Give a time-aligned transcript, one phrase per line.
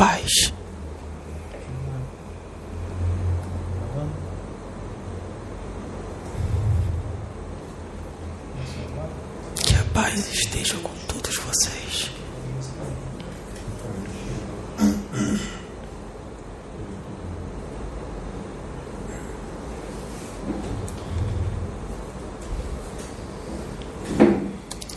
[0.00, 0.50] paz.
[9.62, 12.10] Que a paz esteja com todos vocês.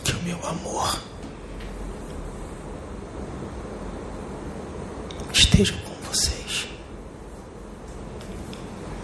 [0.06, 1.04] Que o meu amor
[5.34, 6.68] esteja com vocês,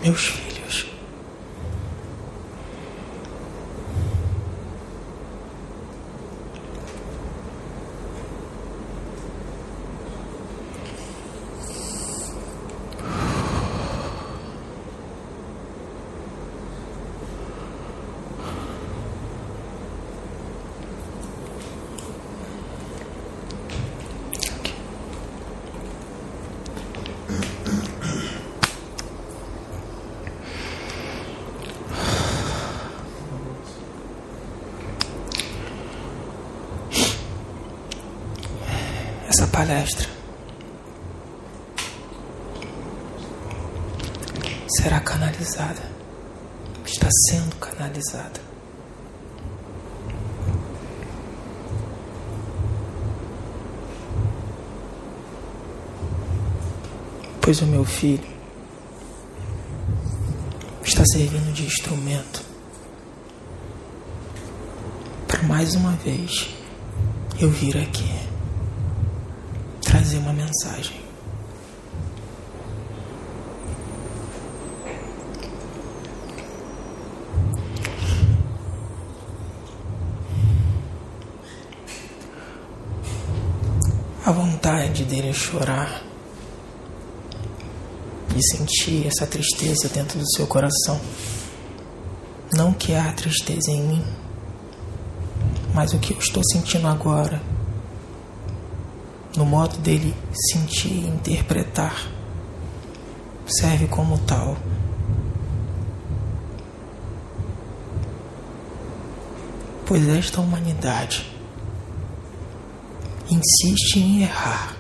[0.02, 0.50] meus filhos.
[39.30, 40.08] Essa palestra.
[44.78, 45.82] Será canalizada,
[46.86, 48.40] está sendo canalizada.
[57.42, 58.24] Pois o meu filho
[60.86, 62.46] está servindo de instrumento.
[65.28, 66.48] Para mais uma vez
[67.42, 68.19] eu vir aqui
[70.00, 70.97] trazer uma mensagem.
[84.25, 86.01] A vontade dele chorar
[88.35, 91.00] e sentir essa tristeza dentro do seu coração.
[92.53, 94.06] Não que há tristeza em mim,
[95.74, 97.41] mas o que eu estou sentindo agora
[99.39, 100.13] no modo dele
[100.51, 101.95] sentir e interpretar,
[103.47, 104.57] serve como tal.
[109.85, 111.25] Pois esta humanidade
[113.29, 114.75] insiste em errar.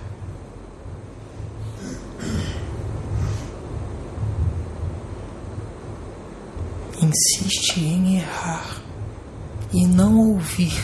[7.01, 8.81] Insiste em errar
[9.71, 10.77] e não ouvir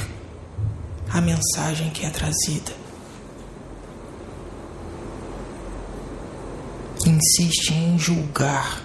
[1.12, 2.85] a mensagem que é trazida.
[7.16, 8.82] Insiste em julgar.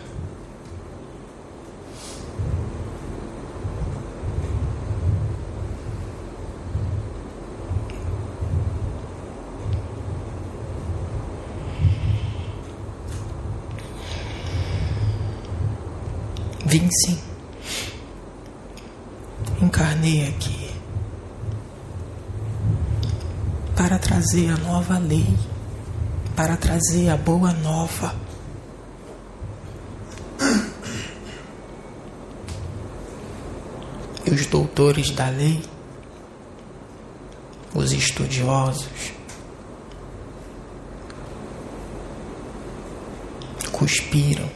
[16.67, 17.19] Vim sim.
[19.61, 20.71] Encarnei aqui
[23.75, 25.27] para trazer a nova lei
[26.41, 28.15] para trazer a boa nova.
[34.41, 35.63] Os doutores da lei,
[37.75, 39.13] os estudiosos,
[43.71, 44.49] cuspiram,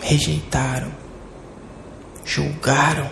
[0.00, 0.90] rejeitaram,
[2.24, 3.10] julgaram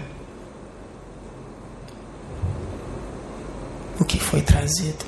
[4.01, 5.05] o que foi trazido.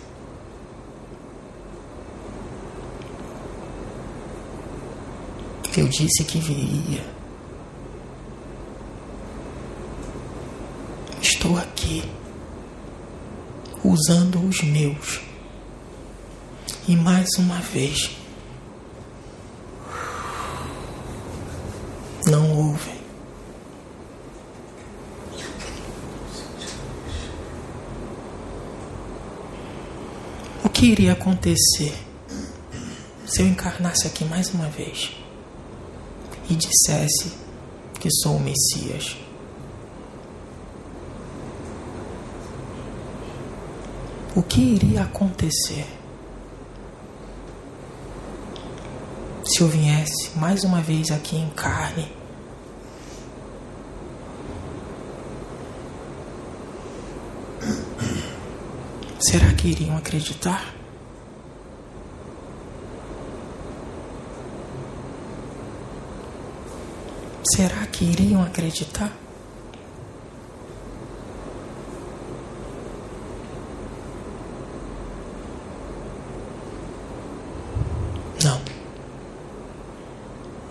[5.75, 7.22] Eu disse que viria.
[11.43, 12.05] Estou aqui,
[13.83, 15.21] usando os meus.
[16.87, 18.17] E mais uma vez,
[22.29, 22.95] não ouvem.
[30.63, 31.93] O que iria acontecer
[33.27, 35.17] se eu encarnasse aqui mais uma vez?
[36.49, 37.33] e dissesse
[37.99, 39.22] que sou o Messias.
[44.35, 45.87] O que iria acontecer
[49.45, 52.11] se eu viesse mais uma vez aqui em carne?
[59.21, 60.75] Será que iriam acreditar?
[67.55, 69.13] Será que iriam acreditar?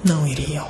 [0.04, 0.68] não iriam.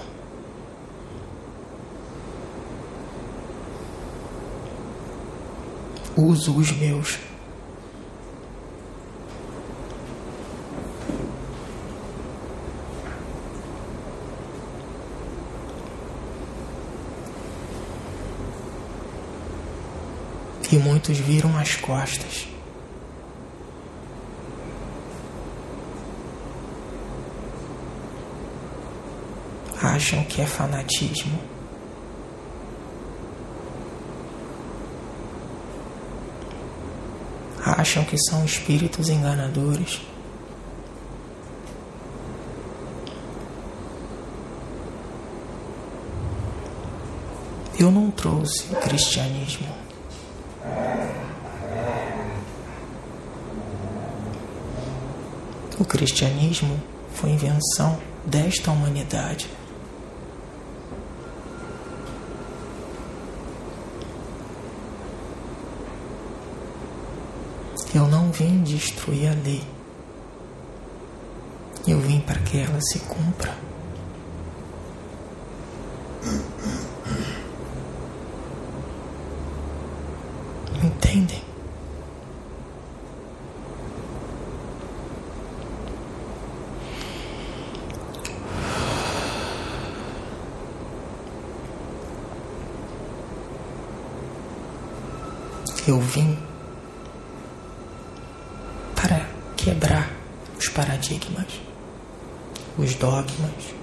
[6.32, 7.20] Uso os meus.
[20.72, 22.48] E muitos viram as costas.
[29.84, 31.61] acham que é fanatismo.
[37.82, 40.02] Acham que são espíritos enganadores.
[47.80, 49.68] Eu não trouxe o cristianismo.
[55.80, 56.80] O cristianismo
[57.16, 57.98] foi invenção
[58.28, 59.50] desta humanidade.
[67.94, 69.62] Eu não vim destruir a lei.
[71.88, 73.56] Eu vim para que ela se cumpra.
[80.84, 81.42] Entendem?
[95.88, 96.38] Eu vim
[99.64, 100.10] quebrar
[100.58, 101.62] os paradigmas,
[102.78, 103.76] os dogmas.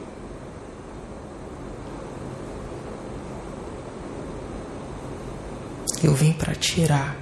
[6.03, 7.17] Eu vim para tirar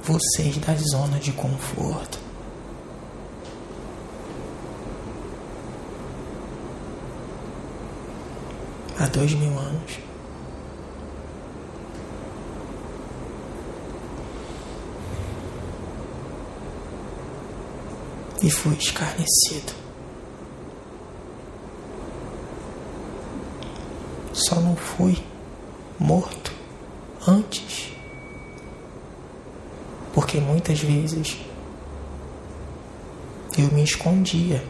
[0.00, 2.20] vocês da zona de conforto.
[8.96, 9.98] Há dois mil anos.
[18.44, 19.72] e fui escarnecido.
[24.32, 25.16] Só não fui
[25.96, 26.52] morto
[27.24, 27.92] antes,
[30.12, 31.38] porque muitas vezes
[33.56, 34.62] eu me escondia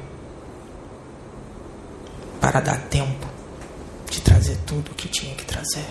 [2.40, 3.26] para dar tempo
[4.10, 5.86] de trazer tudo o que tinha que trazer.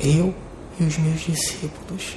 [0.00, 0.34] Eu
[0.80, 2.16] e os meus discípulos.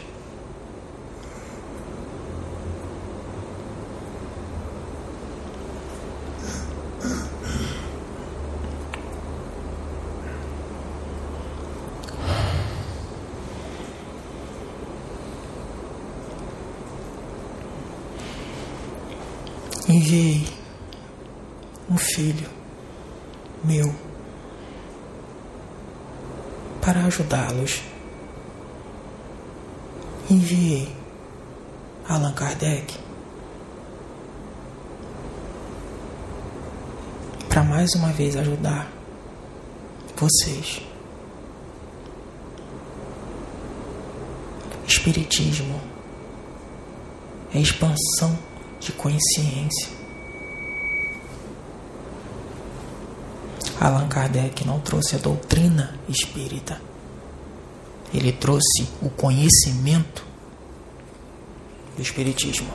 [20.11, 20.47] enviei
[21.89, 22.49] um filho
[23.63, 23.93] meu
[26.81, 27.81] para ajudá-los.
[30.29, 30.95] Enviei
[32.07, 32.97] Allan Kardec
[37.49, 38.89] para mais uma vez ajudar
[40.15, 40.81] vocês.
[44.87, 45.81] Espiritismo
[47.53, 48.37] é expansão
[48.79, 49.89] de consciência.
[53.79, 56.79] Allan Kardec não trouxe a doutrina espírita.
[58.13, 60.23] Ele trouxe o conhecimento
[61.95, 62.71] do Espiritismo.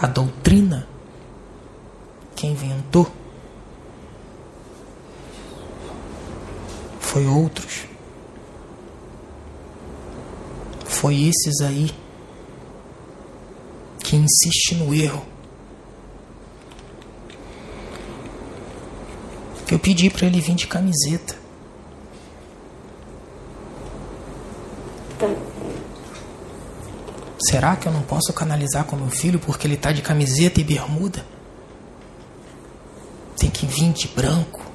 [0.00, 0.86] A doutrina
[2.36, 3.10] que inventou
[7.12, 7.84] foi outros.
[10.86, 11.94] Foi esses aí
[13.98, 15.22] que insiste no erro.
[19.70, 21.36] Eu pedi para ele vir de camiseta.
[27.50, 30.64] Será que eu não posso canalizar com meu filho porque ele tá de camiseta e
[30.64, 31.26] bermuda?
[33.36, 34.71] Tem que vir de branco.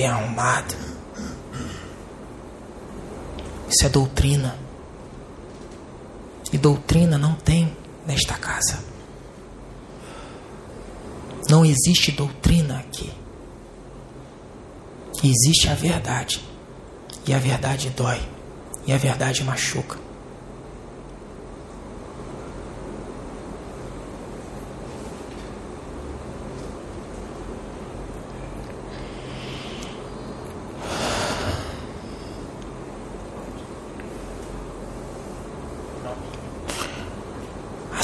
[0.00, 0.74] Bem arrumado.
[3.68, 4.58] Isso é doutrina.
[6.50, 7.76] E doutrina não tem
[8.06, 8.82] nesta casa.
[11.50, 13.12] Não existe doutrina aqui.
[15.22, 16.42] Existe a verdade.
[17.26, 18.26] E a verdade dói.
[18.86, 19.98] E a verdade machuca.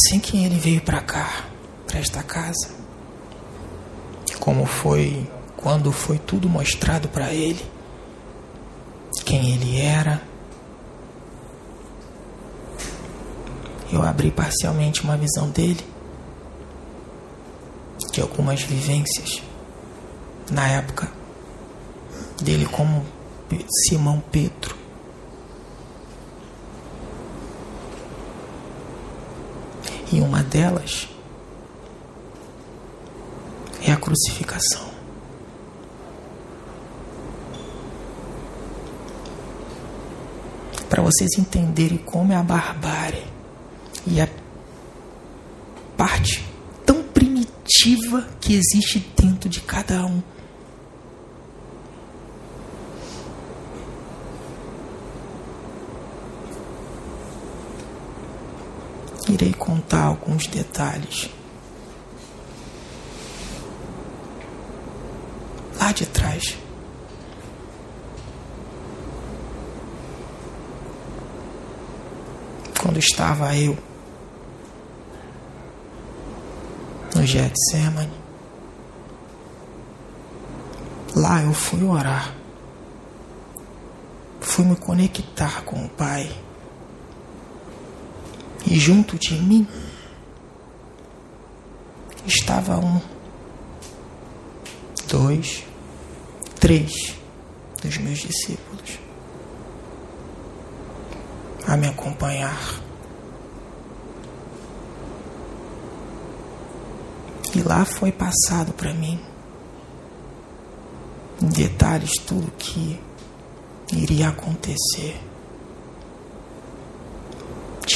[0.06, 1.44] Assim que ele veio para cá,
[1.86, 2.74] para esta casa,
[4.40, 5.24] como foi
[5.56, 7.64] quando foi tudo mostrado para ele,
[9.24, 10.20] quem ele era,
[13.92, 15.86] eu abri parcialmente uma visão dele,
[18.12, 19.40] de algumas vivências
[20.50, 21.08] na época
[22.42, 23.06] dele como
[23.68, 24.75] Simão Pedro.
[30.16, 31.06] E uma delas
[33.86, 34.88] é a crucificação.
[40.88, 43.26] Para vocês entenderem como é a barbárie
[44.06, 44.26] e a
[45.98, 46.42] parte
[46.86, 50.22] tão primitiva que existe dentro de cada um.
[59.28, 61.28] Irei contar alguns detalhes.
[65.78, 66.56] Lá de trás.
[72.80, 73.76] Quando estava eu
[77.14, 78.12] no Getsemane,
[81.14, 82.32] lá eu fui orar,
[84.40, 86.45] fui me conectar com o Pai
[88.66, 89.66] e junto de mim
[92.26, 93.00] estava um,
[95.08, 95.64] dois,
[96.58, 97.14] três
[97.80, 98.98] dos meus discípulos
[101.66, 102.80] a me acompanhar.
[107.54, 109.18] E lá foi passado para mim,
[111.42, 113.00] em detalhes, tudo que
[113.92, 115.25] iria acontecer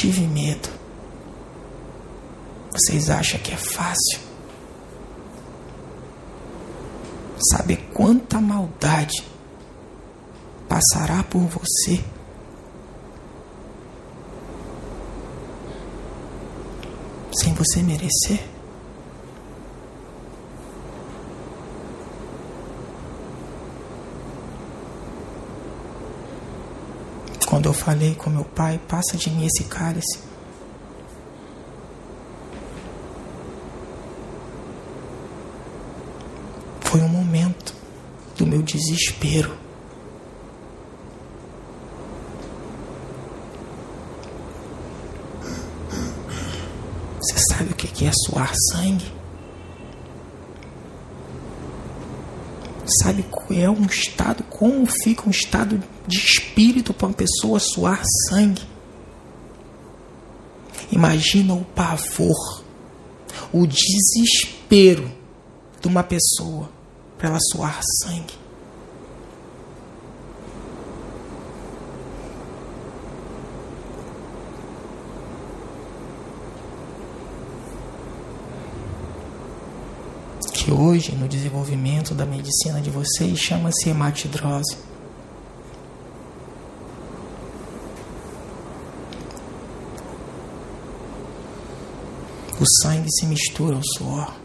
[0.01, 0.67] tive medo.
[2.71, 4.19] Vocês acham que é fácil?
[7.51, 9.23] Sabe quanta maldade
[10.67, 12.03] passará por você?
[17.33, 18.50] Sem você merecer?
[27.61, 30.17] Quando eu falei com meu pai, passa de mim esse cálice.
[36.79, 37.75] Foi um momento
[38.35, 39.55] do meu desespero.
[47.19, 49.20] Você sabe o que é suar sangue?
[53.01, 58.01] Sabe qual é um estado, como fica um estado de espírito para uma pessoa suar
[58.27, 58.61] sangue.
[60.91, 62.63] Imagina o pavor,
[63.53, 65.09] o desespero
[65.79, 66.69] de uma pessoa
[67.17, 68.41] para ela suar sangue.
[80.61, 84.77] que hoje, no desenvolvimento da medicina de vocês, chama-se hematidrose.
[92.59, 94.35] O sangue se mistura ao suor.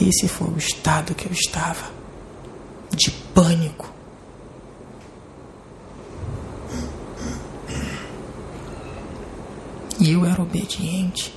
[0.00, 1.90] Esse foi o estado que eu estava,
[2.90, 3.92] de pânico.
[10.00, 11.33] E eu era obediente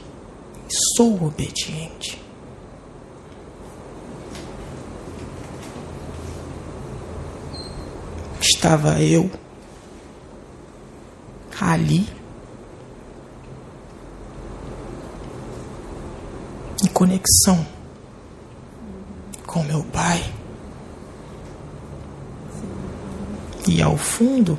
[0.98, 2.20] sou obediente.
[8.42, 9.30] Estava eu
[11.62, 12.10] ali
[16.84, 17.64] em conexão
[19.46, 20.34] com meu pai.
[23.68, 24.58] E ao fundo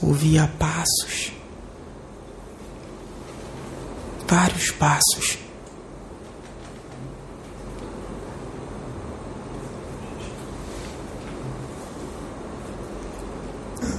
[0.00, 1.35] ouvia passos
[4.46, 5.38] vários passos.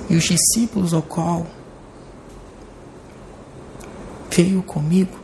[0.09, 1.45] E os discípulos ao qual
[4.31, 5.19] veio comigo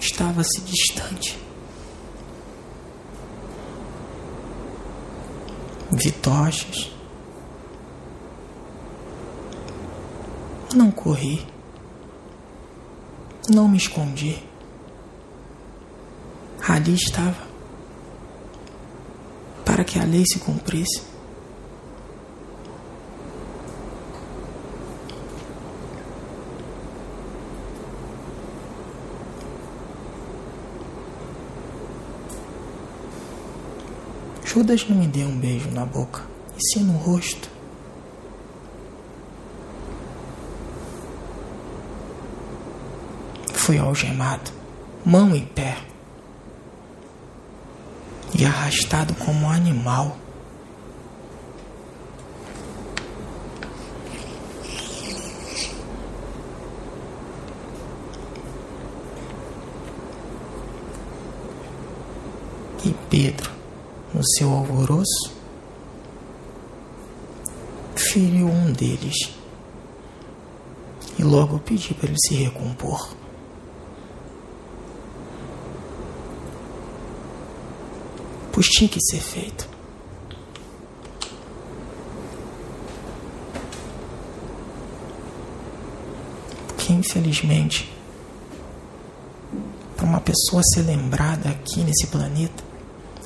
[0.00, 1.38] estava-se distante.
[5.90, 6.90] Vitochas.
[10.74, 11.51] Não corri.
[13.48, 14.40] Não me escondi.
[16.66, 17.42] Ali estava.
[19.64, 21.02] Para que a lei se cumprisse.
[34.44, 36.22] Judas não me deu um beijo na boca,
[36.56, 37.51] e sim no rosto.
[43.72, 44.50] Fui algemado,
[45.02, 45.78] mão e pé,
[48.38, 50.14] e arrastado como um animal.
[62.84, 63.50] E Pedro,
[64.12, 65.34] no seu alvoroço,
[67.96, 69.16] feriu um deles
[71.18, 73.22] e logo pedi para ele se recompor.
[78.62, 79.68] Pois tinha que ser feito.
[86.68, 87.92] Porque infelizmente,
[89.96, 92.62] para uma pessoa ser lembrada aqui nesse planeta,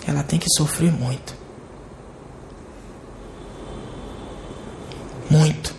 [0.07, 1.37] ela tem que sofrer muito.
[5.29, 5.75] Muito.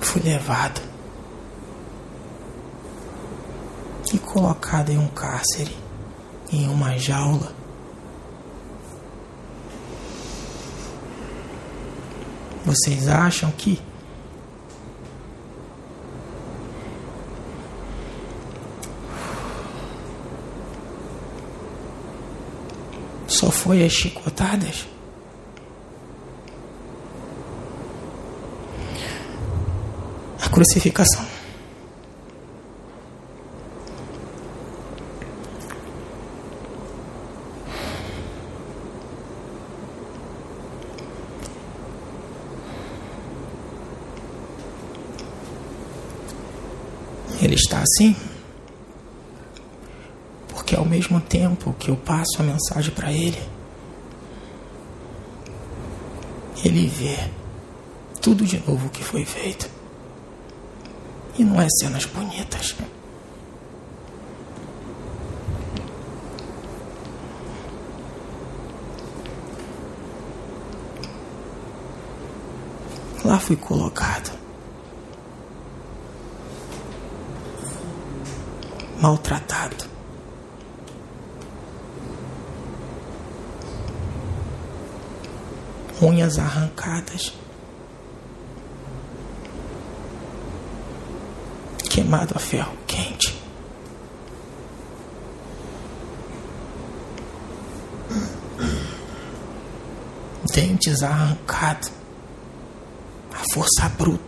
[0.00, 0.96] Fui levado
[4.12, 5.74] e colocado em um cárcere,
[6.52, 7.54] em uma jaula.
[12.66, 13.80] Vocês acham que
[23.26, 24.86] só foi as chicotadas?
[30.42, 31.36] A crucificação.
[47.46, 48.16] Ele está assim?
[50.48, 53.38] Porque ao mesmo tempo que eu passo a mensagem para ele,
[56.64, 57.16] ele vê
[58.20, 59.70] tudo de novo que foi feito.
[61.38, 62.74] E não é cenas bonitas.
[73.24, 74.35] Lá fui colocado.
[79.06, 79.86] Maltratado.
[86.02, 87.32] Unhas arrancadas.
[91.88, 93.40] queimado a ferro quente.
[100.52, 101.92] Dentes arrancados,
[103.32, 104.25] a força bruta.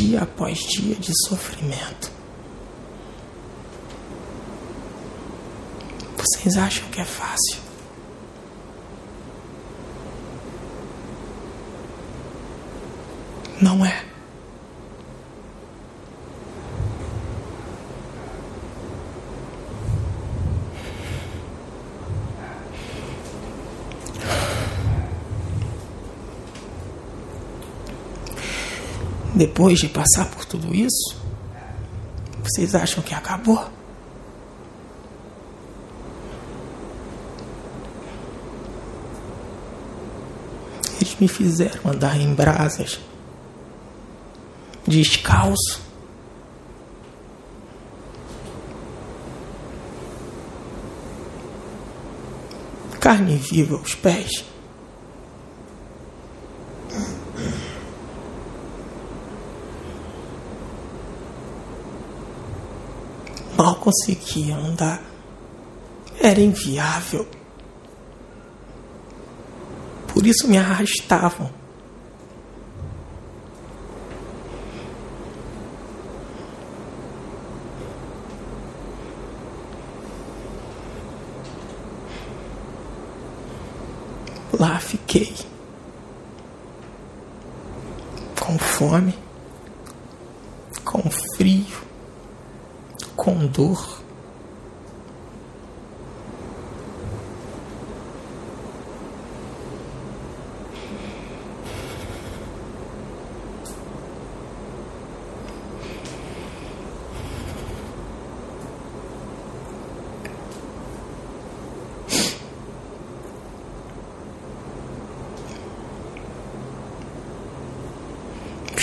[0.00, 2.10] Dia após dia de sofrimento.
[6.16, 7.58] Vocês acham que é fácil?
[13.60, 14.09] Não é.
[29.40, 31.16] Depois de passar por tudo isso,
[32.42, 33.70] vocês acham que acabou?
[41.00, 43.00] Eles me fizeram andar em brasas
[44.86, 45.80] descalço.
[53.00, 54.49] Carne viva aos pés.
[63.90, 65.02] Conseguia andar.
[66.20, 67.26] Era inviável.
[70.12, 71.50] Por isso me arrastavam.
[84.58, 85.34] Lá fiquei.
[88.38, 89.16] Com fome,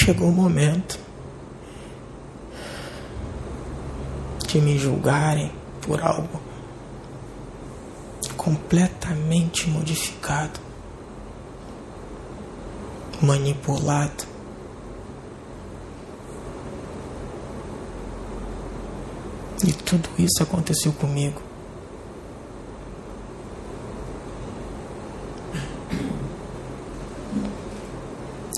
[0.08, 0.97] Chegou o momento.
[4.48, 6.42] De me julgarem por algo
[8.48, 10.60] completamente modificado,
[13.22, 14.26] manipulado.
[19.68, 21.42] E tudo isso aconteceu comigo.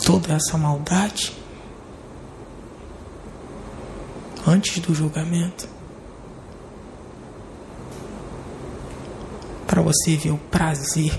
[0.05, 1.35] Toda essa maldade
[4.45, 5.78] antes do julgamento.
[9.69, 11.15] Para você ver o prazer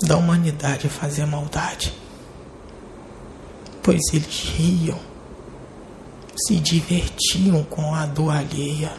[0.00, 1.92] da humanidade fazer maldade.
[3.82, 4.96] Pois eles riam,
[6.36, 8.92] se divertiam com a dor alheia.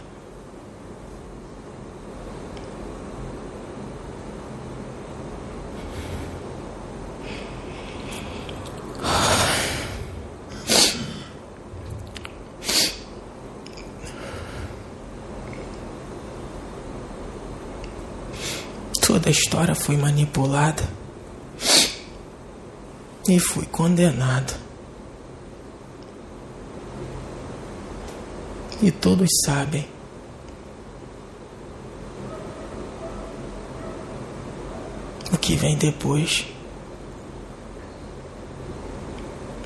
[19.33, 20.87] História foi manipulada
[23.27, 24.53] e fui condenado.
[28.81, 29.87] E todos sabem.
[35.31, 36.45] O que vem depois,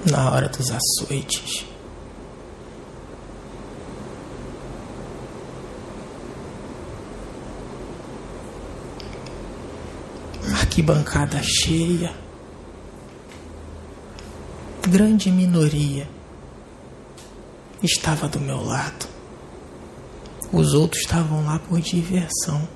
[0.09, 1.76] na hora dos açoites.
[10.77, 12.13] Arquibancada cheia,
[14.87, 16.07] grande minoria
[17.81, 19.07] estava do meu lado.
[20.53, 22.67] Os outros estavam lá por diversão.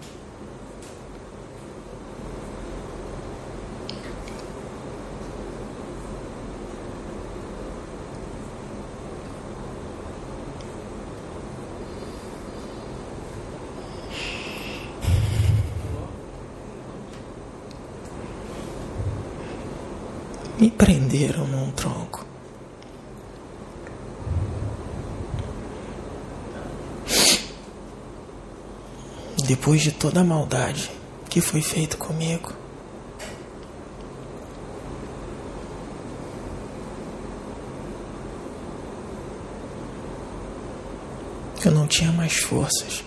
[20.62, 22.24] Me prenderam num tronco.
[29.44, 30.92] Depois de toda a maldade
[31.28, 32.54] que foi feita comigo,
[41.66, 43.04] eu não tinha mais forças.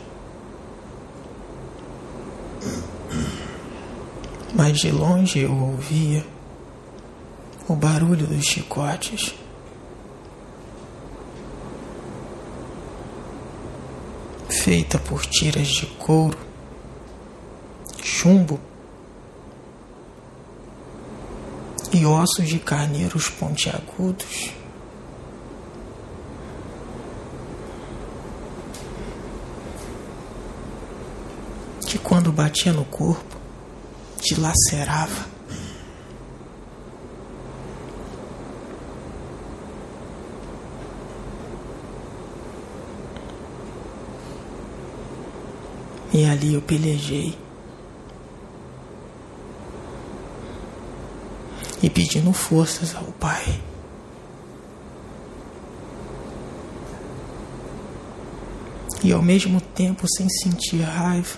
[4.52, 6.33] Mas de longe eu ouvia
[7.68, 9.34] o barulho dos chicotes.
[14.48, 16.38] Feita por tiras de couro,
[18.02, 18.58] chumbo
[21.92, 24.52] e ossos de carneiros pontiagudos.
[31.86, 33.36] Que quando batia no corpo,
[34.22, 35.33] dilacerava.
[46.14, 47.36] E ali eu pelejei.
[51.82, 53.60] E pedindo forças ao Pai.
[59.02, 61.36] E ao mesmo tempo sem sentir raiva.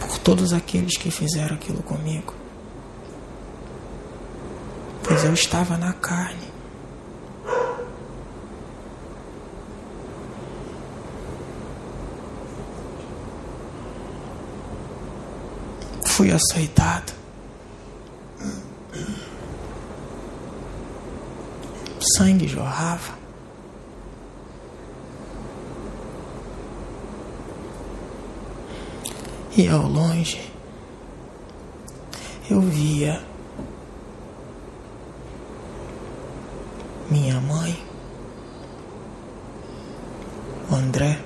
[0.00, 2.34] Por todos aqueles que fizeram aquilo comigo.
[5.04, 6.51] Pois eu estava na carne.
[16.22, 17.12] Fui aceitado.
[22.16, 23.20] Sangue jorrava.
[29.56, 30.40] E ao longe
[32.48, 33.20] eu via
[37.10, 37.76] minha mãe,
[40.70, 41.18] André,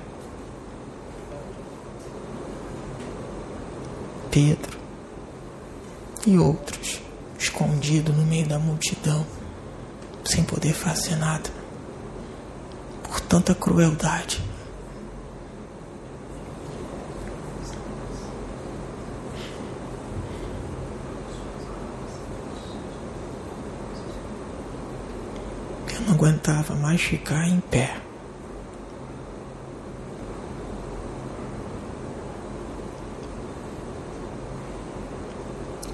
[4.30, 4.76] Pedro,
[6.26, 7.00] e outros
[7.38, 9.26] escondidos no meio da multidão,
[10.24, 11.50] sem poder fazer nada,
[13.02, 14.42] por tanta crueldade.
[25.92, 27.96] Eu não aguentava mais ficar em pé.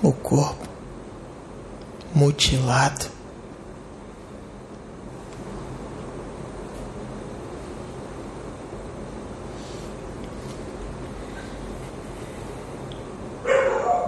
[0.03, 0.67] O corpo
[2.15, 3.13] mutilado.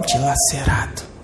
[0.07, 1.14] Dilacerado.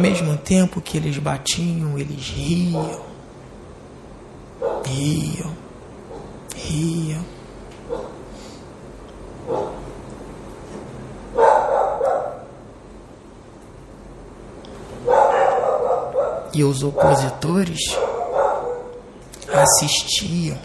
[0.00, 3.00] Mesmo tempo que eles batiam, eles riam,
[4.84, 5.56] riam,
[6.56, 7.24] riam.
[16.52, 17.78] E os opositores
[19.52, 20.58] assistiam,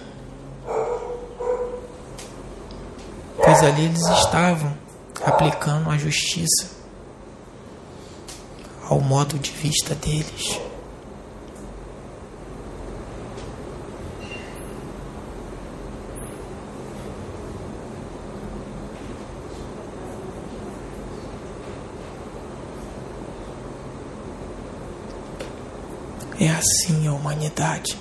[3.44, 4.76] pois ali eles estavam
[5.24, 6.75] aplicando a justiça
[8.88, 10.60] ao modo de vista deles.
[26.40, 27.98] É assim a humanidade.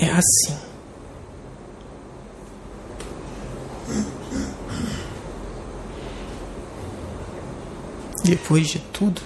[0.00, 0.67] É assim.
[8.28, 9.22] Depois de tudo,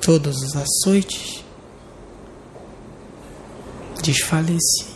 [0.00, 1.44] todos os açoites,
[4.02, 4.88] desfaleci,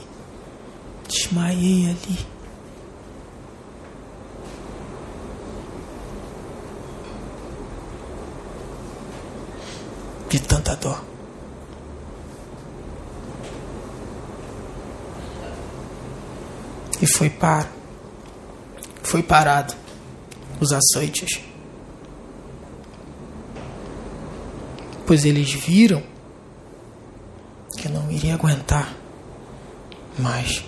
[1.09, 2.27] desmaiei ali.
[10.29, 11.05] De tanta dor.
[17.01, 17.71] E foi para.
[19.05, 19.77] Foi parado
[20.61, 21.46] os açoites.
[25.07, 26.03] Pois eles viram
[27.79, 28.93] que não iria aguentar
[30.19, 30.65] mais.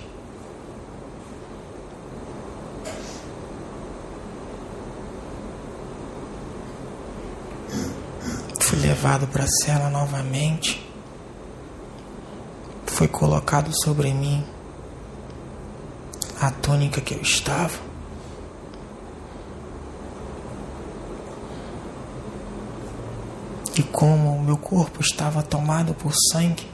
[8.60, 10.86] Fui levado para a cela novamente.
[12.86, 14.44] Foi colocado sobre mim
[16.40, 17.87] a túnica que eu estava.
[23.78, 26.68] E como o meu corpo estava tomado por sangue,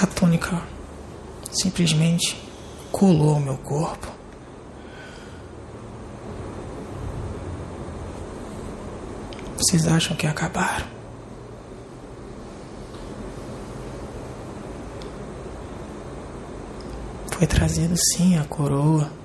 [0.00, 0.62] a túnica
[1.52, 2.34] simplesmente
[2.90, 4.08] colou o meu corpo.
[9.58, 10.86] Vocês acham que acabaram?
[17.32, 19.23] Foi trazido sim a coroa.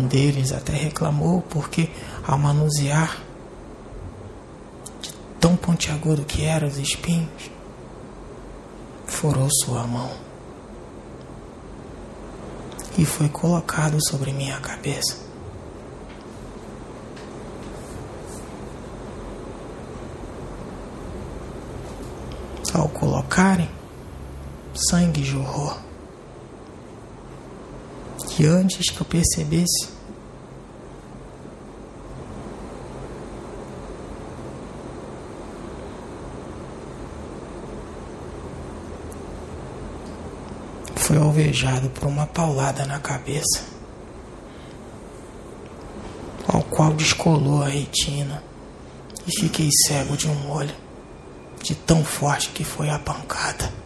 [0.00, 1.90] Um deles até reclamou porque,
[2.26, 3.20] ao manusear,
[5.02, 7.50] de tão pontiagudo que eram os espinhos,
[9.06, 10.10] furou sua mão
[12.96, 15.18] e foi colocado sobre minha cabeça.
[22.72, 23.68] Ao colocarem,
[24.72, 25.89] sangue jorrou
[28.40, 29.90] que antes que eu percebesse,
[40.96, 43.62] foi alvejado por uma paulada na cabeça,
[46.48, 48.42] ao qual descolou a retina
[49.26, 50.74] e fiquei cego de um olho,
[51.62, 53.80] de tão forte que foi a pancada.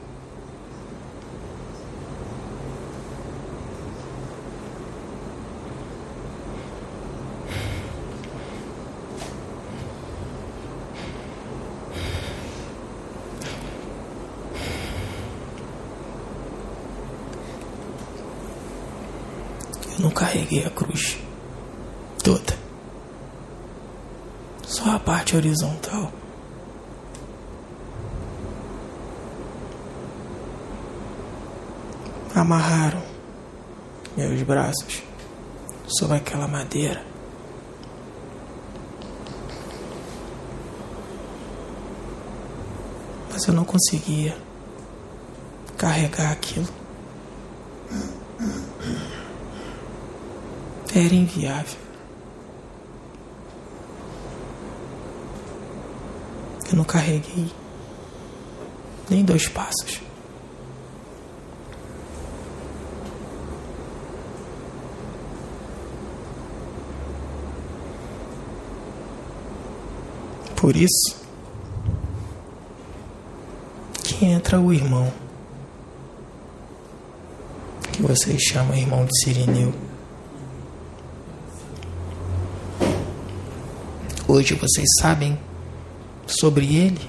[19.97, 20.11] Eu não
[20.45, 21.19] carreguei a cruz
[22.23, 22.59] toda.
[24.63, 26.13] Só a parte horizontal.
[32.35, 33.03] Amarraram
[34.17, 35.03] meus braços
[35.87, 37.05] sobre aquela madeira.
[43.33, 44.37] Mas eu não conseguia
[45.77, 46.69] carregar aquilo
[50.99, 51.79] era inviável.
[56.71, 57.51] Eu não carreguei
[59.11, 60.01] nem dois passos.
[70.57, 71.23] Por isso
[74.03, 75.13] que entra o irmão,
[77.93, 79.84] que vocês chamam irmão de Sirineu.
[84.35, 85.39] Hoje vocês sabem
[86.27, 87.09] sobre ele,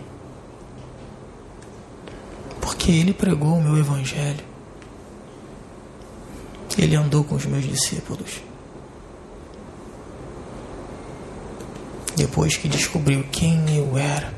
[2.61, 4.45] porque ele pregou o meu evangelho.
[6.77, 8.43] Ele andou com os meus discípulos.
[12.15, 14.31] Depois que descobriu quem eu era,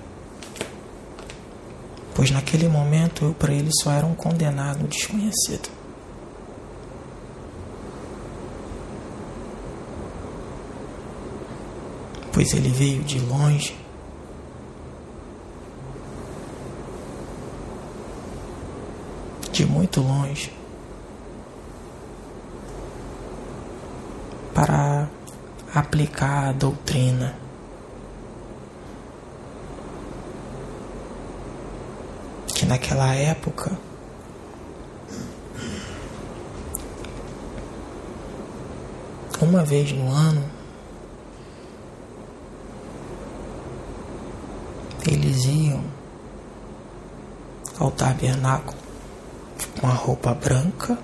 [2.15, 5.76] pois naquele momento eu para ele só era um condenado desconhecido.
[12.37, 13.75] Pois ele veio de longe.
[19.51, 20.53] De muito longe.
[24.53, 25.09] para
[25.73, 27.35] aplicar a doutrina.
[32.53, 33.71] Que naquela época
[39.41, 40.56] uma vez no ano
[45.37, 45.83] eles iam
[47.79, 48.77] ao tabernáculo
[49.79, 50.97] com a roupa branca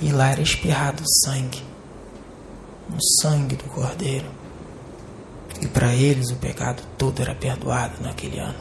[0.00, 1.62] e lá era espirrado sangue
[2.88, 4.28] no sangue do Cordeiro.
[5.60, 8.58] E para eles o pecado todo era perdoado naquele ano.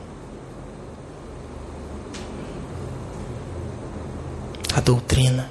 [4.76, 5.50] A doutrina.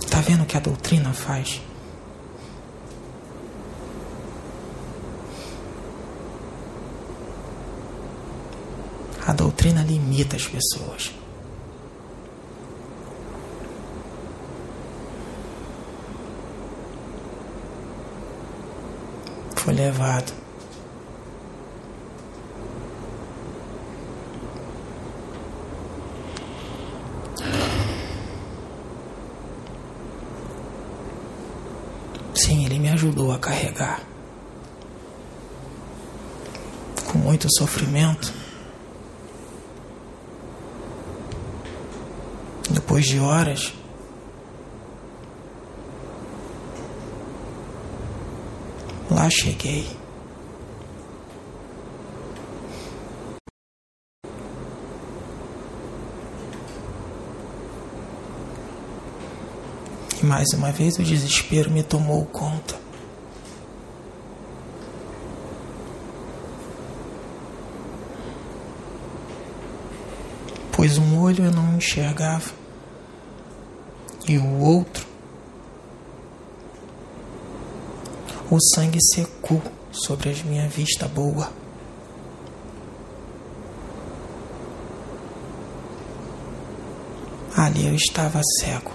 [0.00, 1.60] Está vendo o que a doutrina faz?
[9.28, 11.12] A doutrina limita as pessoas.
[19.68, 20.32] foi levado.
[32.34, 34.00] Sim, ele me ajudou a carregar.
[37.12, 38.37] Com muito sofrimento.
[42.98, 43.72] Depois de horas,
[49.08, 49.88] Lá cheguei.
[60.20, 62.74] E mais uma vez o desespero me tomou conta.
[70.72, 72.67] Pois um olho eu não enxergava
[74.28, 75.06] e o outro
[78.50, 79.60] o sangue secou
[79.92, 81.52] sobre a minha vista boa.
[87.54, 88.92] Ali eu estava cego.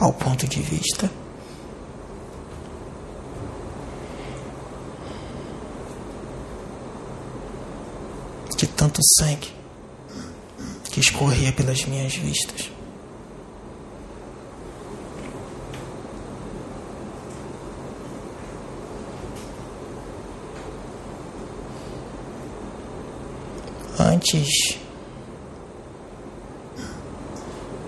[0.00, 1.21] Ao ponto de vista
[8.92, 9.52] de tanto sangue
[10.90, 12.70] que escorria pelas minhas vistas.
[23.98, 24.76] Antes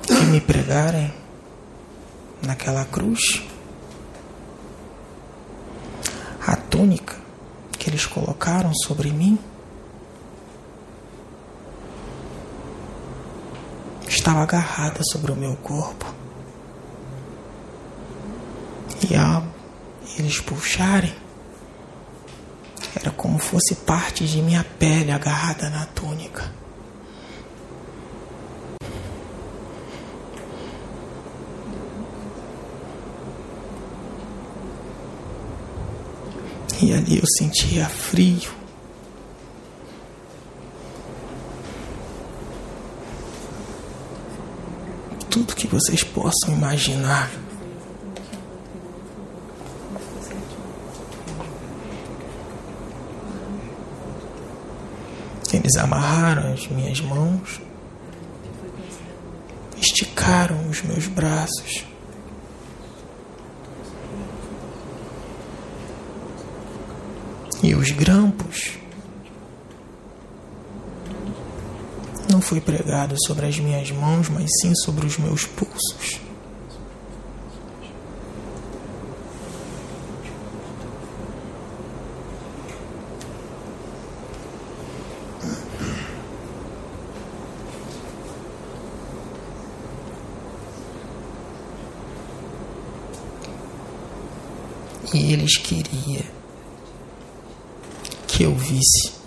[0.07, 1.13] de me pregarem
[2.43, 3.43] naquela cruz,
[6.47, 7.17] a túnica
[7.79, 9.39] que eles colocaram sobre mim
[14.25, 16.07] estava agarrada sobre o meu corpo.
[19.11, 19.45] E ao
[20.19, 21.15] eles puxarem,
[22.99, 26.51] era como fosse parte de minha pele agarrada na túnica.
[36.81, 38.65] E ali eu sentia frio.
[45.35, 47.31] tudo que vocês possam imaginar.
[55.53, 57.63] Eles amarraram as minhas mãos,
[59.81, 61.85] esticaram os meus braços.
[67.63, 68.79] E os grampos
[72.29, 76.21] não foi pregado sobre as minhas mãos, mas sim sobre os meus pulsos.
[95.15, 96.25] E eles queriam
[98.27, 99.24] que eu visse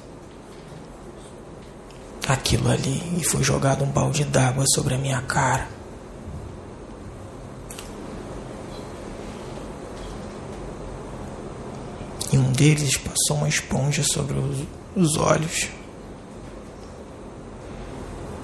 [2.28, 5.68] aquilo ali e foi jogado um balde d'água sobre a minha cara.
[12.32, 15.70] E um deles passou uma esponja sobre os, os olhos.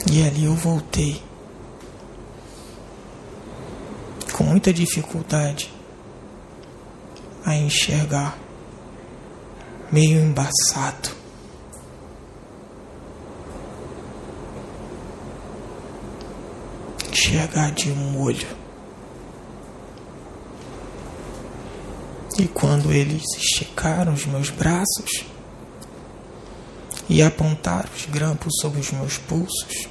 [0.10, 1.22] E ali eu voltei.
[4.32, 5.72] Com muita dificuldade
[7.46, 8.38] a enxergar,
[9.92, 11.23] meio embaçado.
[17.34, 18.48] Enxergar de um olho.
[22.38, 25.26] E quando eles esticaram os meus braços
[27.10, 29.88] e apontaram os grampos sobre os meus pulsos,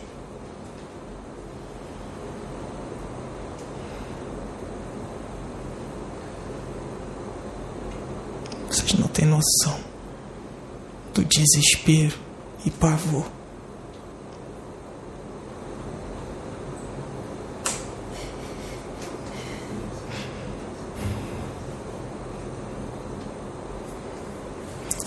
[8.69, 9.79] Vocês não têm noção
[11.13, 12.17] do desespero
[12.65, 13.42] e pavor.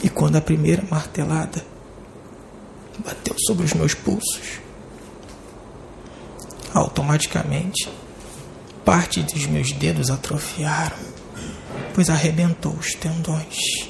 [0.05, 1.65] E quando a primeira martelada
[3.03, 4.61] bateu sobre os meus pulsos,
[6.73, 7.89] automaticamente
[8.85, 10.95] parte dos meus dedos atrofiaram
[11.95, 13.89] pois arrebentou os tendões.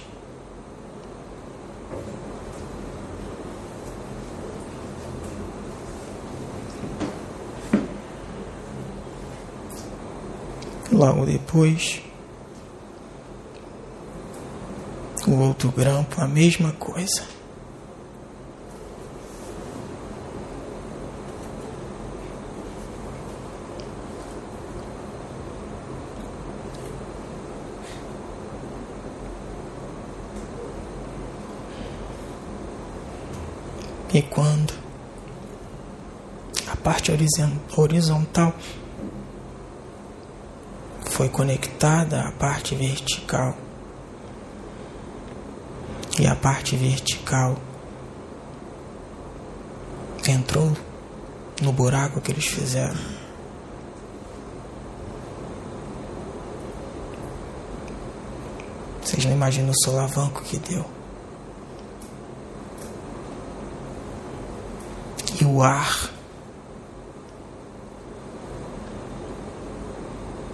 [10.92, 12.05] Logo depois,
[15.32, 17.24] o outro grampo, a mesma coisa.
[34.14, 34.74] E quando
[36.72, 37.12] a parte
[37.76, 38.56] horizontal
[41.12, 43.65] foi conectada à parte vertical
[46.20, 47.58] e a parte vertical
[50.28, 50.76] entrou
[51.62, 52.98] no buraco que eles fizeram.
[59.04, 60.96] Vocês não imaginam o solavanco que deu.
[65.42, 66.10] e o ar.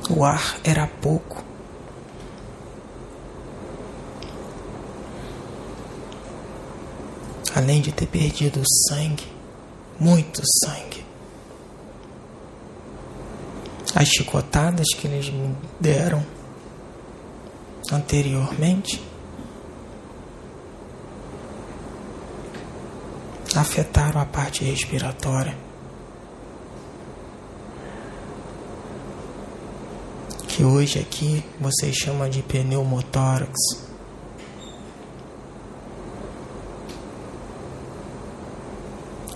[0.09, 1.50] O ar era pouco.
[7.61, 9.25] Além de ter perdido sangue,
[9.99, 11.05] muito sangue.
[13.93, 16.25] As chicotadas que eles me deram
[17.91, 19.01] anteriormente
[23.55, 25.55] afetaram a parte respiratória.
[30.47, 33.53] Que hoje aqui vocês chamam de pneumotórax.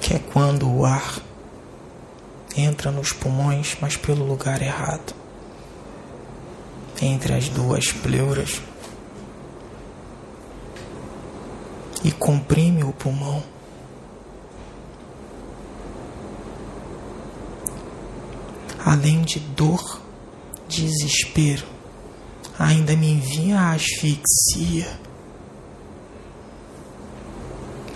[0.02, 1.18] Que é quando o ar
[2.58, 5.16] entra nos pulmões, mas pelo lugar errado.
[7.02, 8.62] Entre as duas pleuras.
[12.04, 13.42] E comprime o pulmão.
[18.86, 20.00] além de dor,
[20.68, 21.66] desespero,
[22.60, 25.00] ainda me vinha a asfixia,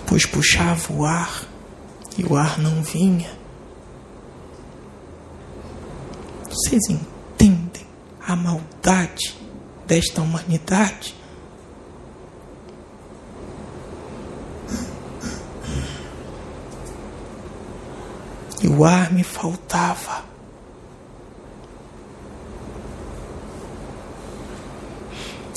[0.04, 1.49] pois puxava o ar
[2.20, 3.30] e o ar não vinha.
[6.44, 7.86] Vocês entendem
[8.26, 9.34] a maldade
[9.86, 11.16] desta humanidade?
[18.62, 20.28] E o ar me faltava.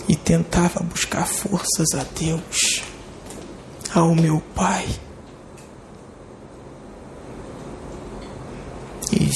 [0.05, 2.83] e tentava buscar forças a Deus,
[3.95, 4.85] ao meu Pai.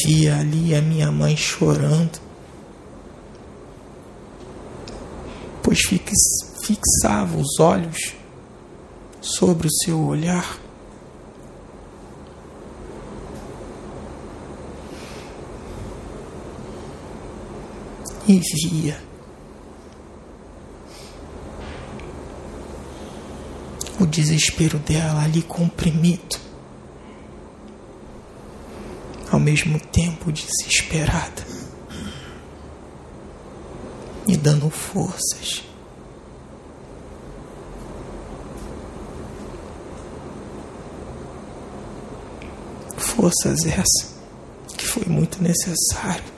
[0.08, 2.22] via ali a minha mãe chorando,
[5.62, 8.14] pois fixava os olhos
[9.20, 10.58] sobre o seu olhar.
[18.26, 18.98] E via
[24.00, 26.47] o desespero dela ali comprimido
[29.48, 31.48] mesmo tempo desesperada
[34.28, 35.64] e dando forças.
[42.98, 44.18] Forças essa
[44.78, 46.37] que foi muito necessário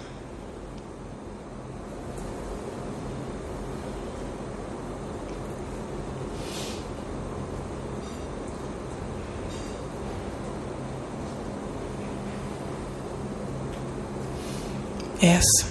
[15.30, 15.68] Essa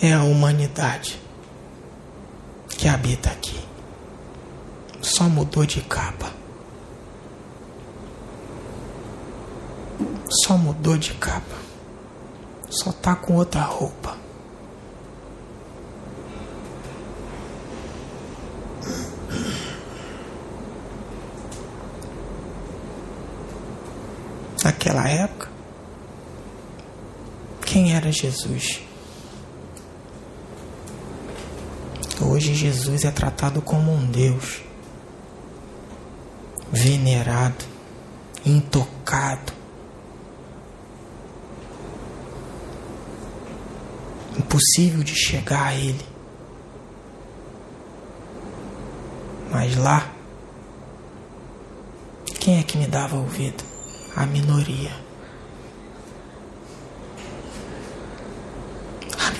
[0.00, 1.20] é a humanidade
[2.70, 3.60] que habita aqui.
[5.02, 6.32] Só mudou de capa.
[10.30, 11.56] Só mudou de capa.
[12.70, 14.16] Só tá com outra roupa.
[24.64, 25.52] Naquela época,
[27.72, 28.80] quem era Jesus.
[32.20, 34.62] Hoje Jesus é tratado como um Deus,
[36.70, 37.64] venerado,
[38.46, 39.52] intocado,
[44.38, 46.04] impossível de chegar a Ele.
[49.50, 50.10] Mas lá,
[52.38, 53.64] quem é que me dava ouvido?
[54.14, 55.11] A minoria.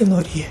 [0.02, 0.50] Minoria.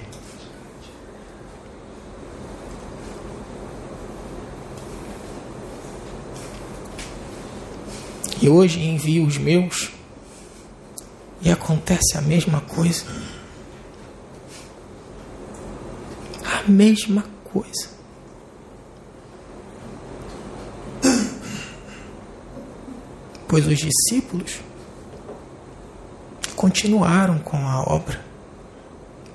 [8.41, 9.91] E hoje envio os meus
[11.41, 13.05] e acontece a mesma coisa.
[16.43, 17.89] A mesma coisa.
[23.47, 24.59] Pois os discípulos
[26.55, 28.30] continuaram com a obra.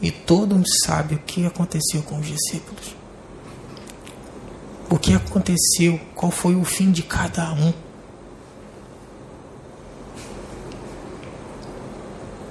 [0.01, 2.95] E todo mundo sabe o que aconteceu com os discípulos.
[4.91, 7.73] O que aconteceu, qual foi o fim de cada um.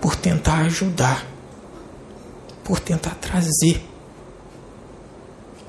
[0.01, 1.25] Por tentar ajudar,
[2.63, 3.83] por tentar trazer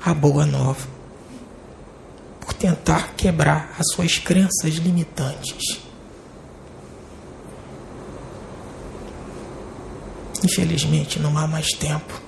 [0.02, 0.86] a boa nova,
[2.40, 5.85] por tentar quebrar as suas crenças limitantes.
[10.46, 12.22] Infelizmente, não há mais tempo.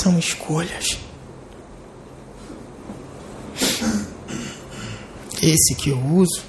[0.00, 0.96] São escolhas.
[5.42, 6.44] Esse que eu uso,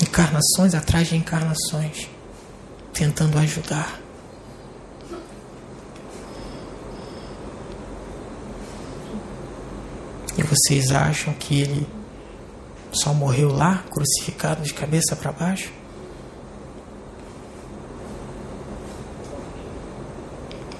[0.00, 2.08] encarnações atrás de encarnações,
[2.92, 4.00] tentando ajudar.
[10.38, 12.05] E vocês acham que ele
[12.96, 15.72] só morreu lá, crucificado de cabeça para baixo?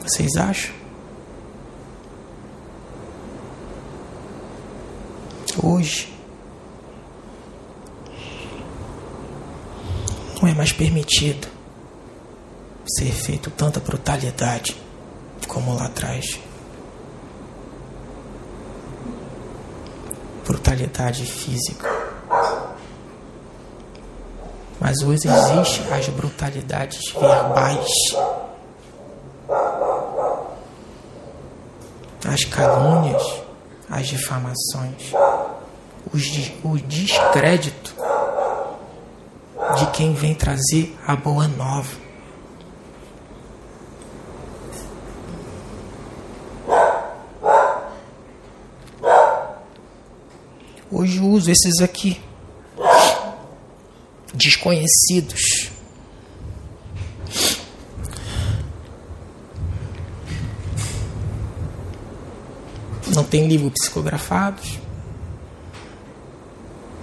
[0.03, 0.75] Vocês acham?
[5.63, 6.13] Hoje
[10.41, 11.49] não é mais permitido
[12.87, 14.77] ser feito tanta brutalidade
[15.49, 16.39] como lá atrás.
[20.45, 21.96] Brutalidade física.
[24.87, 27.89] Mas hoje existe as brutalidades verbais,
[32.25, 33.43] as calúnias,
[33.91, 35.13] as difamações,
[36.63, 37.97] o descrédito
[39.77, 41.91] de quem vem trazer a boa nova.
[50.93, 52.25] Hoje uso esses aqui
[54.47, 55.71] desconhecidos.
[63.13, 64.79] Não tem livro psicografados.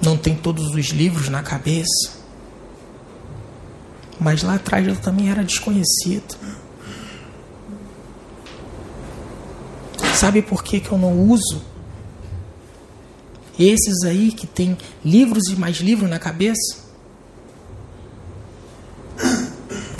[0.01, 2.23] Não tem todos os livros na cabeça.
[4.19, 6.37] Mas lá atrás eu também era desconhecido.
[10.15, 11.61] Sabe por que, que eu não uso?
[13.59, 16.83] Esses aí que tem livros e mais livros na cabeça?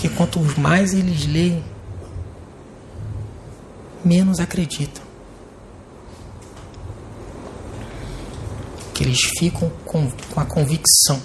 [0.03, 1.61] Porque quanto mais eles leem,
[4.05, 5.03] menos acreditam.
[8.93, 11.21] Que eles ficam com, com a convicção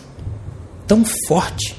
[0.86, 1.76] tão forte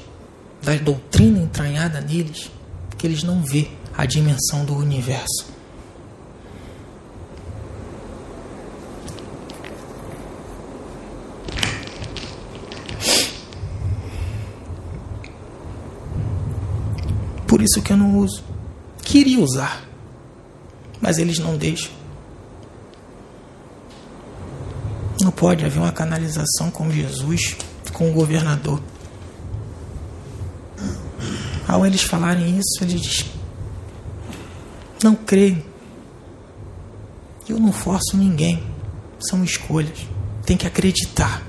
[0.62, 2.50] da doutrina entranhada neles
[2.96, 5.50] que eles não vê a dimensão do universo.
[17.50, 18.42] Por isso que eu não uso.
[19.02, 19.84] Queria usar,
[21.00, 21.90] mas eles não deixam.
[25.20, 27.56] Não pode haver uma canalização com Jesus,
[27.92, 28.80] com o governador.
[31.68, 33.26] Ao eles falarem isso, ele diz:
[35.02, 35.62] Não creio.
[37.48, 38.62] Eu não forço ninguém.
[39.28, 40.06] São escolhas.
[40.44, 41.42] Tem que acreditar.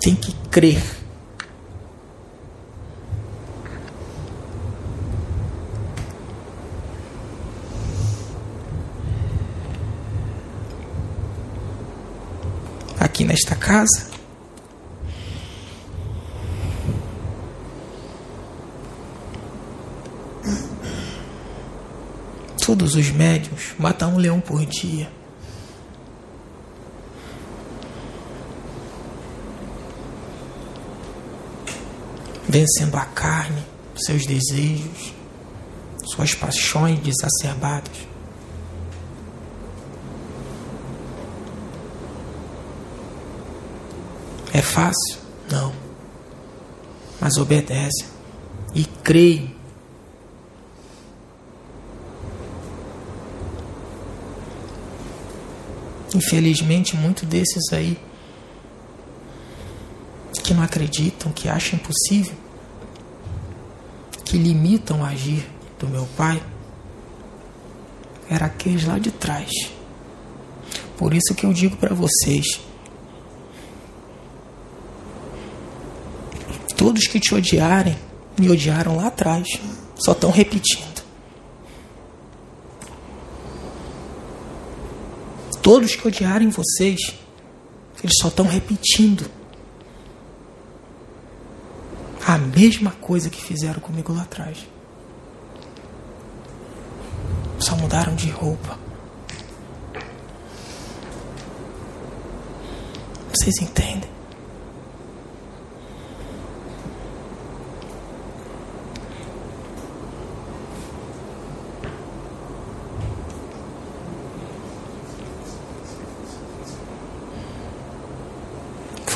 [0.00, 1.03] Tem que crer.
[13.24, 14.14] Nesta casa,
[22.64, 25.12] Todos os médios matam um leão por dia.
[32.48, 33.62] Vencendo a carne,
[33.94, 35.12] seus desejos,
[36.06, 38.08] suas paixões desacerbadas.
[44.54, 45.18] É fácil?
[45.50, 45.72] Não.
[47.20, 48.04] Mas obedece
[48.74, 49.54] e creio
[56.14, 57.98] Infelizmente, muitos desses aí
[60.44, 62.36] que não acreditam, que acham impossível,
[64.24, 65.44] que limitam o agir
[65.78, 66.40] do meu pai,
[68.30, 69.50] era aqueles lá de trás.
[70.96, 72.60] Por isso que eu digo para vocês,
[76.76, 77.96] todos que te odiarem,
[78.38, 79.48] me odiaram lá atrás,
[79.96, 81.02] só estão repetindo.
[85.62, 87.14] Todos que odiarem vocês,
[88.02, 89.24] eles só estão repetindo
[92.26, 94.58] a mesma coisa que fizeram comigo lá atrás.
[97.58, 98.78] Só mudaram de roupa.
[103.32, 104.13] Vocês entendem?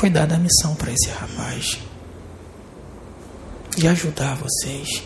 [0.09, 1.79] Dada a missão para esse rapaz
[3.75, 5.03] de ajudar vocês.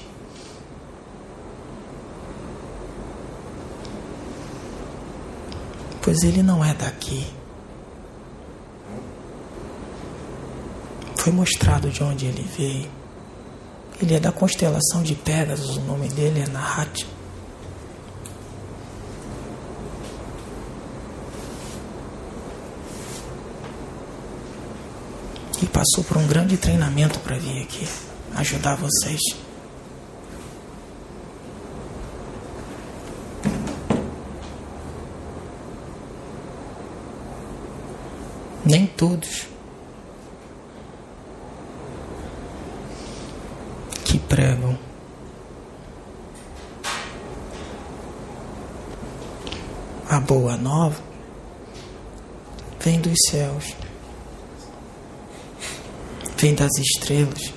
[6.01, 7.25] Pois ele não é daqui.
[11.17, 12.91] Foi mostrado de onde ele veio.
[14.01, 17.07] Ele é da constelação de Pegasus, o nome dele é Nahat.
[25.63, 27.86] e passou por um grande treinamento para vir aqui
[28.36, 29.19] ajudar vocês.
[38.63, 39.49] Nem todos.
[44.05, 44.79] Que pregam.
[50.09, 51.01] A boa nova
[52.79, 53.82] vem dos céus
[56.43, 57.53] vem das estrelas.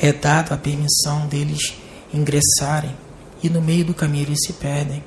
[0.00, 1.74] É dado a permissão deles
[2.14, 2.96] ingressarem
[3.42, 5.04] e no meio do caminho eles se perdem.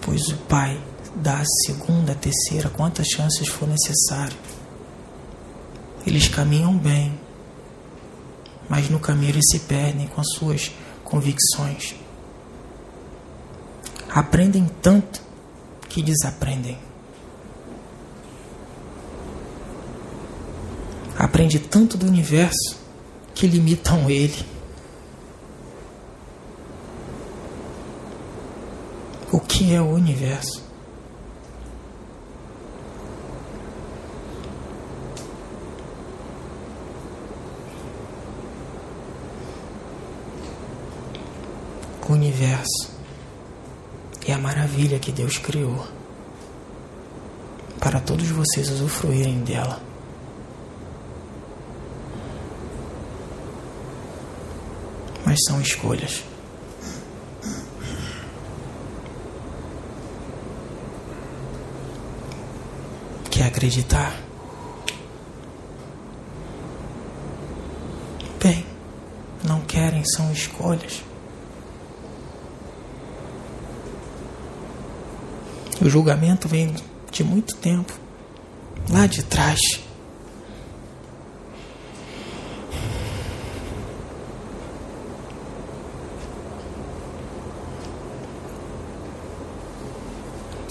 [0.00, 0.80] Pois o Pai
[1.16, 4.38] dá a segunda, a terceira, quantas chances for necessário.
[6.06, 7.20] Eles caminham bem,
[8.66, 10.72] mas no caminho eles se perdem com as suas
[11.04, 12.07] convicções
[14.18, 15.22] aprendem tanto
[15.88, 16.76] que desaprendem.
[21.16, 22.76] Aprende tanto do universo
[23.32, 24.44] que limitam ele.
[29.30, 30.66] O que é o universo?
[42.08, 42.97] O universo
[44.28, 45.88] e a maravilha que Deus criou
[47.80, 49.80] para todos vocês usufruírem dela.
[55.24, 56.22] Mas são escolhas.
[63.30, 64.14] Quer acreditar?
[68.42, 68.66] Bem,
[69.42, 71.07] não querem, são escolhas.
[75.80, 76.74] O julgamento vem
[77.10, 77.92] de muito tempo,
[78.90, 79.60] lá de trás.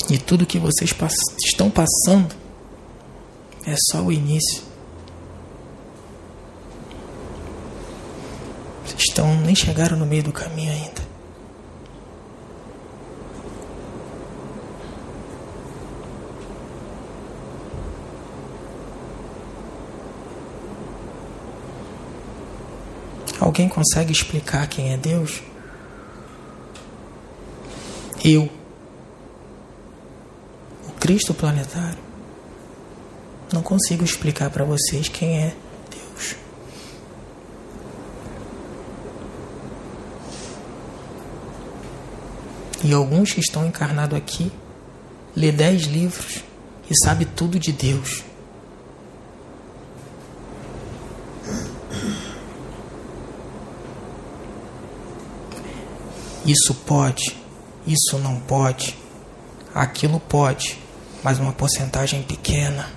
[0.09, 1.13] E tudo que vocês pass
[1.45, 2.33] estão passando
[3.65, 4.61] é só o início.
[8.85, 11.06] Vocês estão nem chegaram no meio do caminho ainda.
[23.47, 25.41] Alguém consegue explicar quem é Deus?
[28.21, 28.49] Eu.
[30.85, 31.97] O Cristo planetário.
[33.53, 35.55] Não consigo explicar para vocês quem é
[35.89, 36.35] Deus.
[42.83, 44.51] E alguns que estão encarnados aqui
[45.33, 46.43] lê dez livros
[46.89, 48.26] e sabe tudo de Deus.
[56.47, 57.35] Isso pode,
[57.85, 58.97] isso não pode,
[59.75, 60.79] aquilo pode,
[61.21, 62.89] mas uma porcentagem pequena.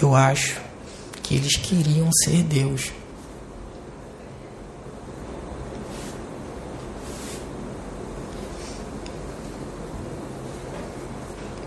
[0.00, 0.58] Eu acho
[1.22, 2.90] que eles queriam ser Deus.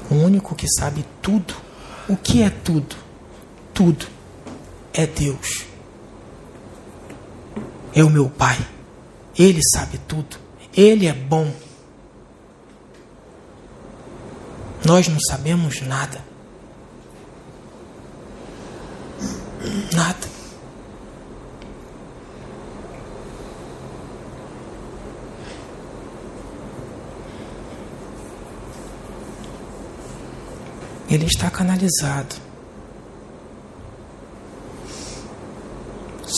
[0.09, 1.53] O único que sabe tudo,
[2.07, 2.95] o que é tudo?
[3.75, 4.07] Tudo
[4.91, 5.68] é Deus
[7.99, 8.57] é o meu Pai.
[9.37, 10.37] Ele sabe tudo.
[10.75, 11.51] Ele é bom.
[14.85, 16.23] Nós não sabemos nada.
[19.93, 20.29] Nada.
[31.09, 32.48] Ele está canalizado.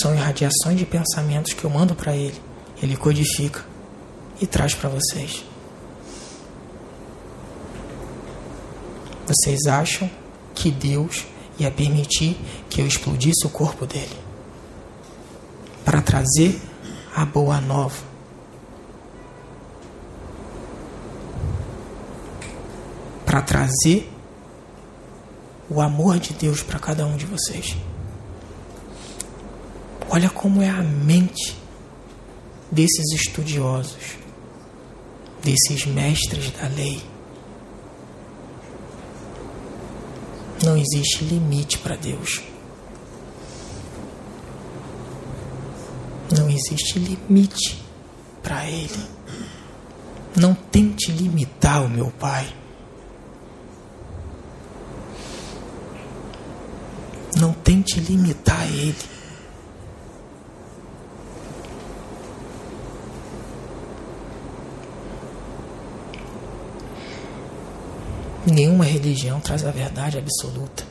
[0.02, 2.42] São irradiações de pensamentos que eu mando para ele.
[2.82, 3.64] Ele codifica
[4.40, 5.46] e traz para vocês.
[9.28, 10.10] Vocês acham
[10.56, 11.26] que Deus
[11.60, 12.36] ia permitir
[12.68, 14.18] que eu explodisse o corpo dele
[15.86, 16.60] para trazer
[17.16, 18.04] a boa nova?
[23.26, 24.12] Para trazer
[25.70, 27.78] o amor de Deus para cada um de vocês.
[30.14, 31.56] Olha como é a mente
[32.70, 34.18] desses estudiosos,
[35.42, 37.02] desses mestres da lei.
[40.66, 42.42] Não existe limite para Deus.
[46.38, 47.82] Não existe limite
[48.44, 49.08] para Ele.
[50.36, 52.54] Não tente limitar o meu Pai.
[57.38, 59.21] Não tente limitar Ele.
[68.46, 70.84] Nenhuma religião traz a verdade absoluta.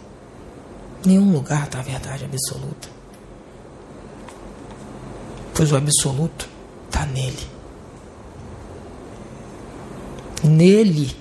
[1.05, 2.89] Nenhum lugar dá a verdade absoluta.
[5.55, 6.49] Pois o absoluto
[6.87, 7.49] está nele.
[10.45, 11.17] Nele.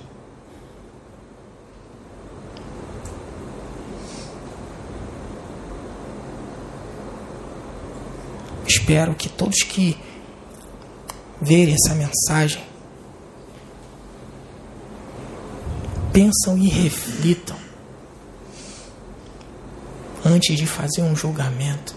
[8.66, 9.98] Espero que todos que
[11.40, 12.69] verem essa mensagem
[16.12, 17.56] pensam e reflitam
[20.24, 21.94] antes de fazer um julgamento.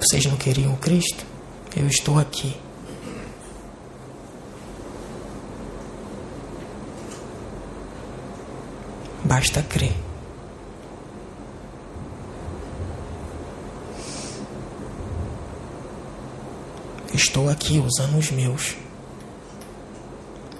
[0.00, 1.24] Vocês não queriam Cristo?
[1.76, 2.54] Eu estou aqui.
[9.24, 10.11] Basta crer.
[17.32, 18.76] Estou aqui usando os meus.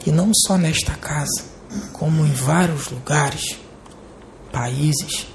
[0.06, 1.44] E não só nesta casa,
[1.92, 3.58] como em vários lugares,
[4.50, 5.26] países.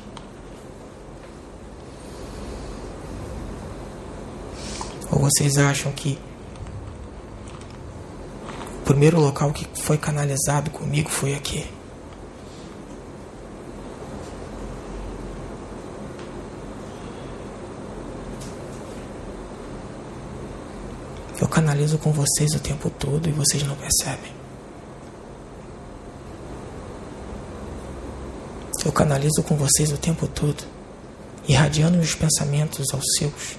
[5.11, 6.17] Ou vocês acham que
[8.81, 11.69] o primeiro local que foi canalizado comigo foi aqui?
[21.39, 24.31] Eu canalizo com vocês o tempo todo e vocês não percebem.
[28.83, 30.63] Eu canalizo com vocês o tempo todo,
[31.47, 33.57] irradiando os pensamentos aos seus,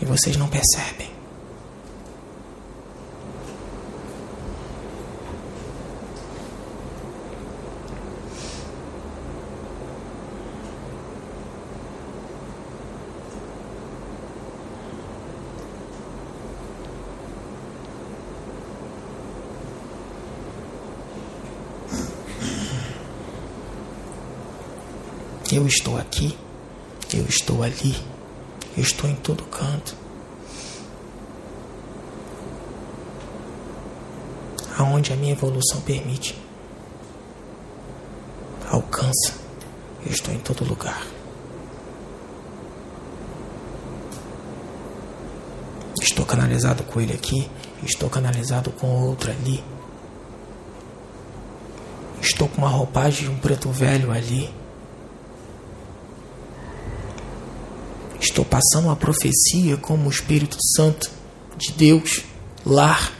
[0.00, 1.14] e vocês não percebem.
[25.54, 26.38] Eu estou aqui,
[27.12, 27.96] eu estou ali,
[28.76, 29.96] eu estou em todo canto.
[34.78, 36.40] Aonde a minha evolução permite,
[38.70, 39.34] alcança,
[40.04, 41.04] eu estou em todo lugar.
[46.00, 47.50] Estou canalizado com ele aqui,
[47.82, 49.62] estou canalizado com outro ali.
[52.20, 54.63] Estou com uma roupagem de um preto velho ali.
[58.34, 61.08] Estou passando uma profecia como o Espírito Santo
[61.56, 62.24] de Deus,
[62.66, 63.12] lar.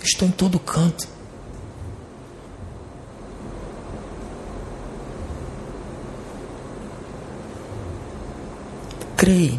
[0.00, 1.08] Estou em todo canto.
[9.16, 9.58] Creio.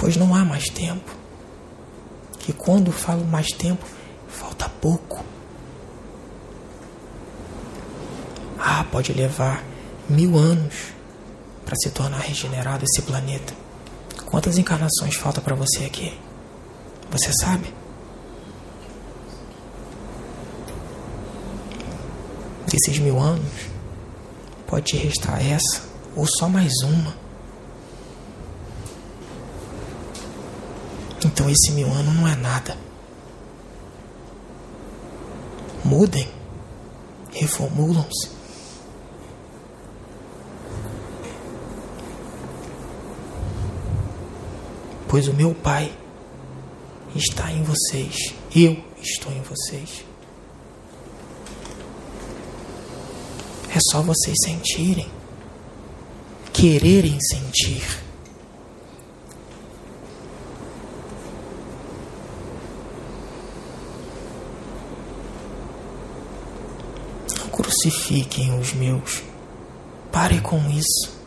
[0.00, 1.22] Pois não há mais tempo
[2.40, 3.84] que quando falo mais tempo,
[4.26, 5.22] falta pouco.
[8.58, 9.62] Ah, pode levar
[10.08, 10.74] mil anos
[11.66, 13.52] para se tornar regenerado esse planeta.
[14.24, 16.18] Quantas encarnações falta para você aqui?
[17.10, 17.74] Você sabe?
[22.68, 23.52] Desses mil anos,
[24.66, 25.82] pode restar essa
[26.16, 27.14] ou só mais uma.
[31.42, 32.78] Então esse mil ano não é nada.
[35.84, 36.28] Mudem,
[37.32, 38.30] reformulam-se.
[45.08, 45.92] Pois o meu Pai
[47.12, 50.04] está em vocês, eu estou em vocês.
[53.68, 55.10] É só vocês sentirem,
[56.52, 58.11] quererem sentir.
[67.82, 69.22] Crucifiquem os meus.
[70.12, 71.20] Pare com isso.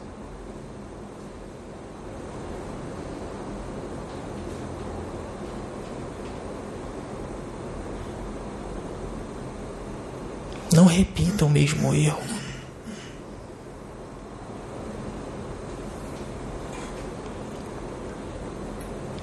[10.71, 12.21] Não repita o mesmo erro.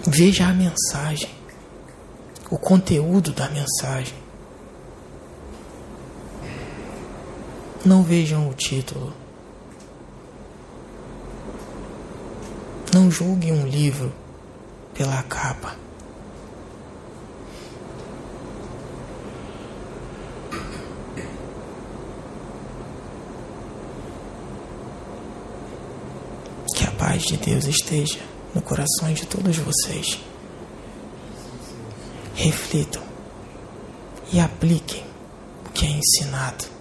[0.06, 1.30] Veja a mensagem,
[2.50, 4.21] o conteúdo da mensagem.
[7.84, 9.12] Não vejam o título.
[12.94, 14.12] Não julguem um livro
[14.94, 15.74] pela capa.
[26.76, 28.20] Que a paz de Deus esteja
[28.54, 30.20] no coração de todos vocês.
[32.36, 33.02] Reflitam
[34.32, 35.02] e apliquem
[35.66, 36.71] o que é ensinado.